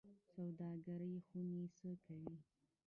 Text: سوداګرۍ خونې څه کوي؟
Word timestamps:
سوداګرۍ 0.31 1.15
خونې 1.25 1.63
څه 1.77 1.89
کوي؟ 2.05 2.35